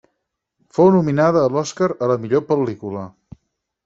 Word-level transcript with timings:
Fou 0.77 0.87
nominada 0.95 1.43
a 1.47 1.51
l'Oscar 1.55 1.89
a 2.05 2.07
la 2.13 2.15
millor 2.23 2.43
pel·lícula. 2.47 3.05